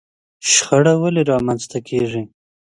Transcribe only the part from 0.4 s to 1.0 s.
شخړه